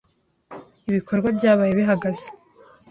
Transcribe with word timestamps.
Ibikorwa 0.89 1.27
byabaye 1.37 1.71
bihagaze 1.79 2.27